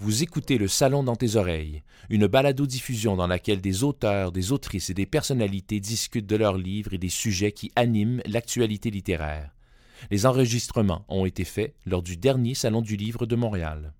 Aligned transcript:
Vous 0.00 0.22
écoutez 0.22 0.58
Le 0.58 0.68
Salon 0.68 1.02
dans 1.02 1.16
tes 1.16 1.34
oreilles, 1.34 1.82
une 2.08 2.28
balado-diffusion 2.28 3.16
dans 3.16 3.26
laquelle 3.26 3.60
des 3.60 3.82
auteurs, 3.82 4.30
des 4.30 4.52
autrices 4.52 4.90
et 4.90 4.94
des 4.94 5.06
personnalités 5.06 5.80
discutent 5.80 6.28
de 6.28 6.36
leurs 6.36 6.56
livres 6.56 6.94
et 6.94 6.98
des 6.98 7.08
sujets 7.08 7.50
qui 7.50 7.72
animent 7.74 8.22
l'actualité 8.24 8.92
littéraire. 8.92 9.50
Les 10.12 10.24
enregistrements 10.24 11.04
ont 11.08 11.26
été 11.26 11.42
faits 11.42 11.74
lors 11.84 12.02
du 12.02 12.16
dernier 12.16 12.54
Salon 12.54 12.80
du 12.80 12.94
Livre 12.94 13.26
de 13.26 13.34
Montréal. 13.34 13.92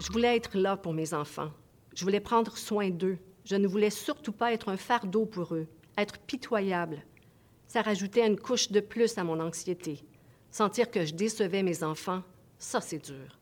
Je 0.00 0.10
voulais 0.10 0.34
être 0.36 0.58
là 0.58 0.76
pour 0.76 0.92
mes 0.92 1.14
enfants. 1.14 1.52
Je 1.94 2.02
voulais 2.02 2.18
prendre 2.18 2.56
soin 2.56 2.90
d'eux. 2.90 3.18
Je 3.44 3.54
ne 3.54 3.68
voulais 3.68 3.90
surtout 3.90 4.32
pas 4.32 4.52
être 4.52 4.68
un 4.68 4.76
fardeau 4.76 5.24
pour 5.24 5.54
eux, 5.54 5.68
être 5.96 6.18
pitoyable. 6.18 7.04
Ça 7.68 7.80
rajoutait 7.80 8.26
une 8.26 8.40
couche 8.40 8.72
de 8.72 8.80
plus 8.80 9.18
à 9.18 9.22
mon 9.22 9.38
anxiété. 9.38 10.02
Sentir 10.50 10.90
que 10.90 11.04
je 11.04 11.14
décevais 11.14 11.62
mes 11.62 11.84
enfants, 11.84 12.22
ça 12.58 12.80
c'est 12.80 12.98
dur. 12.98 13.38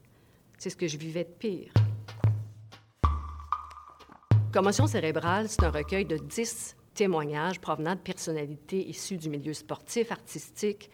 C'est 0.58 0.68
ce 0.68 0.76
que 0.76 0.86
je 0.86 0.98
vivais 0.98 1.24
de 1.24 1.30
pire. 1.30 1.72
Commotion 4.52 4.86
cérébrale, 4.86 5.48
c'est 5.48 5.64
un 5.64 5.70
recueil 5.70 6.04
de 6.04 6.18
dix 6.18 6.76
témoignages 6.92 7.60
provenant 7.60 7.94
de 7.94 8.00
personnalités 8.00 8.86
issues 8.86 9.16
du 9.16 9.30
milieu 9.30 9.54
sportif, 9.54 10.12
artistique, 10.12 10.90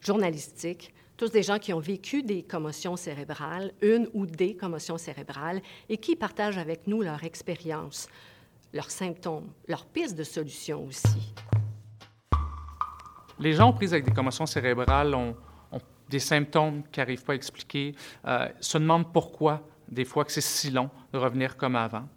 journalistique, 0.00 0.94
tous 1.18 1.30
des 1.30 1.42
gens 1.42 1.58
qui 1.58 1.74
ont 1.74 1.80
vécu 1.80 2.22
des 2.22 2.44
commotions 2.44 2.96
cérébrales, 2.96 3.72
une 3.82 4.08
ou 4.14 4.24
des 4.24 4.56
commotions 4.56 4.96
cérébrales, 4.96 5.60
et 5.88 5.98
qui 5.98 6.16
partagent 6.16 6.58
avec 6.58 6.86
nous 6.86 7.02
leur 7.02 7.24
expérience, 7.24 8.08
leurs 8.72 8.90
symptômes, 8.90 9.50
leurs 9.66 9.84
pistes 9.84 10.16
de 10.16 10.22
solution 10.22 10.86
aussi. 10.86 11.34
Les 13.38 13.52
gens 13.52 13.72
prises 13.72 13.92
avec 13.92 14.04
des 14.04 14.12
commotions 14.12 14.46
cérébrales 14.46 15.14
ont, 15.14 15.34
des 16.08 16.18
symptômes 16.18 16.82
qu'ils 16.90 17.02
n'arrivent 17.02 17.24
pas 17.24 17.32
à 17.32 17.36
expliquer, 17.36 17.94
euh, 18.26 18.48
se 18.60 18.78
demandent 18.78 19.12
pourquoi, 19.12 19.62
des 19.88 20.04
fois, 20.04 20.24
que 20.24 20.32
c'est 20.32 20.40
si 20.40 20.70
long 20.70 20.90
de 21.12 21.18
revenir 21.18 21.56
comme 21.56 21.76
avant. 21.76 22.08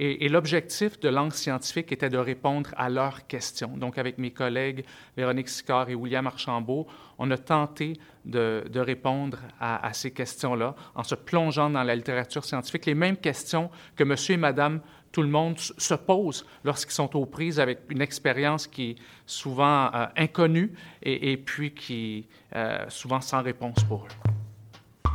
Et, 0.00 0.28
l'objectif 0.28 1.00
de 1.00 1.08
langue 1.08 1.32
scientifique 1.32 1.90
était 1.90 2.08
de 2.08 2.18
répondre 2.18 2.70
à 2.76 2.88
leurs 2.88 3.26
questions. 3.26 3.76
Donc, 3.76 3.98
avec 3.98 4.16
mes 4.16 4.30
collègues 4.30 4.84
Véronique 5.16 5.48
Sicard 5.48 5.90
et 5.90 5.96
William 5.96 6.24
Archambault, 6.24 6.86
on 7.18 7.28
a 7.32 7.36
tenté 7.36 7.94
de, 8.24 8.62
répondre 8.76 9.38
à, 9.58 9.92
ces 9.92 10.12
questions-là 10.12 10.76
en 10.94 11.02
se 11.02 11.16
plongeant 11.16 11.68
dans 11.68 11.82
la 11.82 11.96
littérature 11.96 12.44
scientifique, 12.44 12.86
les 12.86 12.94
mêmes 12.94 13.16
questions 13.16 13.70
que 13.96 14.04
monsieur 14.04 14.34
et 14.34 14.38
madame 14.38 14.80
tout 15.10 15.22
le 15.22 15.28
monde 15.28 15.58
se 15.58 15.94
pose 15.94 16.46
lorsqu'ils 16.62 16.92
sont 16.92 17.16
aux 17.16 17.26
prises 17.26 17.58
avec 17.58 17.80
une 17.88 18.02
expérience 18.02 18.68
qui 18.68 18.90
est 18.90 18.96
souvent 19.26 19.90
euh, 19.92 20.06
inconnue 20.16 20.74
et, 21.02 21.36
puis 21.38 21.74
qui 21.74 22.18
est 22.52 22.56
euh, 22.56 22.84
souvent 22.88 23.20
sans 23.20 23.42
réponse 23.42 23.82
pour 23.84 24.04
eux. 24.04 25.10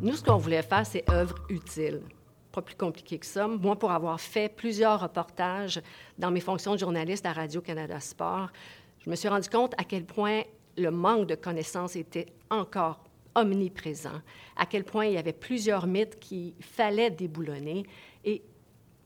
Nous, 0.00 0.16
ce 0.16 0.24
qu'on 0.24 0.38
voulait 0.38 0.62
faire, 0.62 0.84
c'est 0.84 1.08
œuvre 1.10 1.36
utile. 1.48 2.00
Plus 2.62 2.74
compliqué 2.74 3.18
que 3.18 3.26
ça. 3.26 3.46
Moi, 3.46 3.76
pour 3.76 3.90
avoir 3.90 4.20
fait 4.20 4.48
plusieurs 4.48 5.00
reportages 5.00 5.80
dans 6.18 6.30
mes 6.30 6.40
fonctions 6.40 6.72
de 6.72 6.78
journaliste 6.78 7.26
à 7.26 7.32
Radio-Canada 7.32 8.00
Sport, 8.00 8.48
je 9.04 9.10
me 9.10 9.16
suis 9.16 9.28
rendu 9.28 9.48
compte 9.48 9.74
à 9.78 9.84
quel 9.84 10.04
point 10.04 10.42
le 10.78 10.90
manque 10.90 11.26
de 11.26 11.34
connaissances 11.34 11.96
était 11.96 12.26
encore 12.50 13.04
omniprésent, 13.34 14.22
à 14.56 14.66
quel 14.66 14.84
point 14.84 15.06
il 15.06 15.12
y 15.12 15.18
avait 15.18 15.32
plusieurs 15.32 15.86
mythes 15.86 16.18
qu'il 16.18 16.54
fallait 16.60 17.10
déboulonner 17.10 17.84
et 18.24 18.42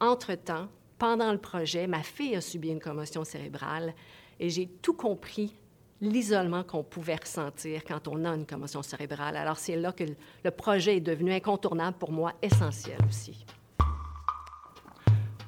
entre-temps, 0.01 0.69
pendant 0.98 1.33
le 1.33 1.39
projet, 1.39 1.87
ma 1.87 2.03
fille 2.03 2.37
a 2.37 2.41
subi 2.41 2.69
une 2.69 2.81
commotion 2.81 3.25
cérébrale 3.25 3.95
et 4.39 4.48
j'ai 4.48 4.69
tout 4.81 4.95
compris 4.95 5.55
l'isolement 6.01 6.62
qu'on 6.62 6.83
pouvait 6.83 7.17
ressentir 7.17 7.83
quand 7.84 8.09
on 8.09 8.25
a 8.25 8.34
une 8.34 8.47
commotion 8.47 8.83
cérébrale. 8.83 9.37
Alors 9.37 9.59
c'est 9.59 9.77
là 9.77 9.93
que 9.93 10.05
le 10.45 10.51
projet 10.51 10.97
est 10.97 11.01
devenu 11.01 11.33
incontournable 11.33 11.97
pour 11.98 12.12
moi, 12.12 12.33
essentiel 12.43 12.98
aussi. 13.09 13.45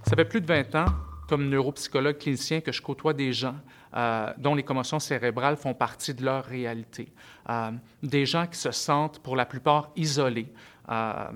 Ça 0.05 0.17
fait 0.17 0.24
plus 0.24 0.41
de 0.41 0.46
20 0.46 0.74
ans, 0.74 0.92
comme 1.29 1.48
neuropsychologue 1.48 2.18
clinicien, 2.18 2.61
que 2.61 2.73
je 2.73 2.83
côtoie 2.83 3.14
des 3.14 3.33
gens 3.33 3.55
euh, 3.96 4.33
dont 4.36 4.55
les 4.55 4.62
commotions 4.62 4.98
cérébrales 4.98 5.57
font 5.57 5.74
partie 5.74 6.12
de 6.12 6.24
leur 6.24 6.45
réalité. 6.45 7.08
Euh, 7.48 7.70
des 8.02 8.27
gens 8.27 8.46
qui 8.46 8.58
se 8.58 8.70
sentent 8.70 9.20
pour 9.20 9.36
la 9.36 9.46
plupart 9.46 9.91
isolés, 9.96 10.48
euh, 10.91 11.29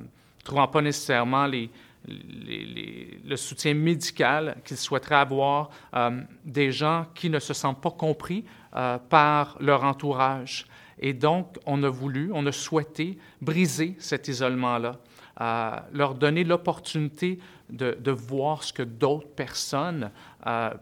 trouvant 0.45 0.69
pas 0.69 0.83
nécessairement 0.83 1.47
les, 1.47 1.71
le 2.07 3.37
soutien 3.37 3.75
médical 3.75 4.57
qu'ils 4.65 4.77
souhaiteraient 4.77 5.17
avoir, 5.17 5.71
euh, 5.95 6.21
des 6.45 6.73
gens 6.73 7.07
qui 7.15 7.31
ne 7.31 7.39
se 7.39 7.55
sentent 7.55 7.81
pas 7.81 7.91
compris 7.91 8.45
euh, 8.75 8.99
par 8.99 9.57
leur 9.61 9.85
entourage. 9.85 10.67
Et 10.99 11.13
donc, 11.13 11.57
on 11.67 11.83
a 11.83 11.89
voulu, 11.89 12.31
on 12.33 12.47
a 12.47 12.53
souhaité 12.53 13.19
briser 13.41 13.97
cet 13.99 14.29
isolement-là, 14.29 14.97
euh, 15.41 15.77
leur 15.93 16.15
donner 16.15 16.45
l'opportunité 16.45 17.39
de, 17.69 17.97
de, 18.01 18.11
voir 18.13 18.63
ce 18.63 18.73
que 18.73 18.85
d'autres 18.85 19.29
personnes 19.29 20.11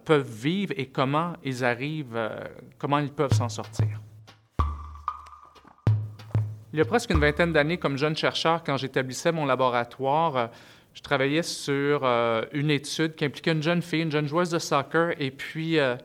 peuvent 0.05 0.31
vivre 0.31 0.75
et 0.77 0.87
comment 0.87 1.33
ils 1.43 1.65
arrivent, 1.65 2.31
comment 2.79 2.99
ils 2.99 3.11
peuvent 3.11 3.33
s'en 3.33 3.49
sortir. 3.49 3.99
Il 6.75 6.79
y 6.79 6.81
a 6.81 6.85
presque 6.85 7.11
une 7.11 7.21
vingtaine 7.21 7.53
d'années, 7.53 7.79
comme 7.79 7.97
jeune 7.97 8.17
chercheur, 8.17 8.63
quand 8.63 8.77
j'établissais 8.77 9.33
mon 9.33 9.47
laboratoire, 9.47 10.51
je 10.95 11.03
travaillais 11.03 11.43
sur 11.43 12.01
euh, 12.05 12.45
une 12.53 12.71
étude 12.71 13.17
qui 13.17 13.25
impliquait 13.25 13.53
une 13.53 13.63
jeune 13.63 13.83
fille, 13.83 14.03
une 14.03 14.13
jeune 14.13 14.29
joueuse 14.29 14.51
de 14.51 14.61
soccer, 14.61 15.13
et 15.19 15.33
puis, 15.33 15.79
euh, 15.79 15.97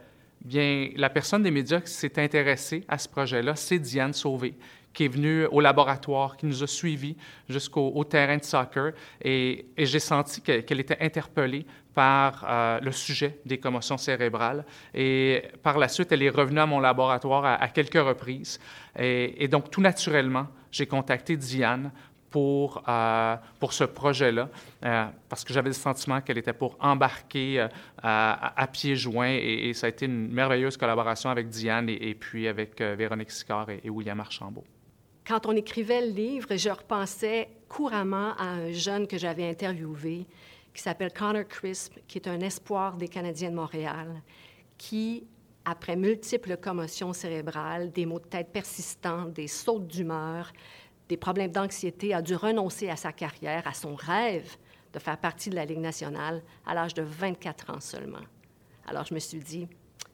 bien, 0.44 0.90
la 0.96 1.10
personne 1.10 1.44
des 1.44 1.52
médias 1.52 1.80
qui 1.80 1.92
s'est 1.92 2.20
intéressée 2.20 2.84
à 2.88 2.98
ce 2.98 3.08
projet-là, 3.08 3.56
c'est 3.56 3.78
Diane 3.78 4.14
Sauvé, 4.14 4.56
qui 4.92 5.06
est 5.06 5.10
venue 5.10 5.46
au 5.46 5.62
laboratoire, 5.62 6.36
qui 6.38 6.48
nous 6.48 6.64
a 6.64 6.68
suivis 6.68 7.16
jusqu'au 7.48 8.04
terrain 8.04 8.38
de 8.38 8.44
soccer, 8.44 8.94
et, 9.24 9.68
j'ai 9.78 10.00
senti 10.00 10.42
qu'elle 10.42 10.80
était 10.80 10.98
interpellée 11.00 11.68
par 11.94 12.46
euh, 12.48 12.80
le 12.82 12.92
sujet 12.92 13.40
des 13.46 13.60
commotions 13.60 13.98
cérébrales. 13.98 14.66
Et 14.96 15.44
par 15.62 15.78
la 15.78 15.88
suite, 15.88 16.12
elle 16.12 16.24
est 16.24 16.30
revenue 16.30 16.60
à 16.60 16.66
mon 16.66 16.80
laboratoire 16.80 17.46
à, 17.46 17.68
quelques 17.68 17.94
reprises. 18.02 18.60
Et, 18.98 19.44
et 19.44 19.48
donc, 19.48 19.70
tout 19.70 19.82
naturellement, 19.82 20.48
j'ai 20.72 20.86
contacté 20.86 21.36
Diane 21.36 21.92
pour, 22.30 22.84
euh, 22.88 23.36
pour 23.60 23.74
ce 23.74 23.84
projet-là, 23.84 24.50
euh, 24.86 25.06
parce 25.28 25.44
que 25.44 25.54
j'avais 25.54 25.70
le 25.70 25.74
sentiment 25.74 26.22
qu'elle 26.22 26.38
était 26.38 26.54
pour 26.54 26.78
embarquer 26.80 27.62
euh, 27.62 27.68
à, 28.02 28.68
pieds 28.72 28.96
joints, 28.96 29.38
et, 29.40 29.74
ça 29.74 29.88
a 29.88 29.90
été 29.90 30.06
une 30.06 30.32
merveilleuse 30.32 30.78
collaboration 30.78 31.30
avec 31.30 31.50
Diane 31.50 31.90
et, 31.90 32.14
puis 32.14 32.48
avec 32.48 32.82
Véronique 32.82 33.32
Sicard 33.32 33.70
et, 33.70 33.90
William 33.90 34.20
Archambault. 34.20 34.66
Quand 35.28 35.46
on 35.46 35.56
écrivait 35.56 36.02
le 36.02 36.12
livre, 36.12 36.56
je 36.56 36.70
repensais 36.70 37.50
couramment 37.68 38.34
à 38.38 38.46
un 38.46 38.72
jeune 38.72 39.08
que 39.08 39.18
j'avais 39.18 39.48
interviewé, 39.48 40.26
qui 40.74 40.82
s'appelle 40.82 41.14
Connor 41.14 41.48
Crisp, 41.48 42.00
qui 42.08 42.18
est 42.18 42.28
un 42.28 42.40
espoir 42.40 42.98
des 42.98 43.08
Canadiens 43.08 43.52
de 43.52 43.56
Montréal, 43.56 44.22
qui 44.78 45.24
après 45.66 45.96
multiples 45.96 46.58
commotions 46.58 47.14
cérébrales, 47.14 47.92
des 47.92 48.06
maux 48.06 48.20
de 48.20 48.26
tête 48.26 48.52
persistants, 48.52 49.26
des 49.26 49.48
sautes 49.48 49.88
d'humeur, 49.88 50.52
des 51.10 51.18
problèmes 51.18 51.52
d'anxiété, 51.52 52.14
a 52.14 52.22
dû 52.22 52.36
renoncer 52.36 52.90
à 52.90 52.96
sa 52.96 53.12
carrière, 53.12 53.68
à 53.68 53.74
son 53.74 53.96
rêve 53.96 54.56
de 54.94 55.00
faire 55.00 55.18
partie 55.18 55.50
de 55.50 55.56
la 55.56 55.66
Ligue 55.66 55.80
nationale 55.80 56.42
à 56.66 56.74
l'âge 56.74 56.94
de 56.94 57.02
24 57.02 57.72
ans 57.72 57.80
seulement. 57.80 58.24
Alors 58.88 59.06
je 59.06 59.14
me 59.14 59.20
suis 59.20 59.40
dit, 59.40 59.68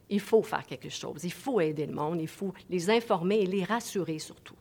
il 0.10 0.20
faut 0.20 0.42
faire 0.42 0.66
quelque 0.66 0.90
chose, 0.90 1.24
il 1.24 1.34
faut 1.34 1.60
aider 1.60 1.86
le 1.86 1.94
monde, 1.94 2.22
il 2.22 2.28
faut 2.28 2.54
les 2.70 2.90
informer 2.90 3.40
et 3.40 3.46
les 3.46 3.64
rassurer 3.64 4.20
surtout. 4.20 4.56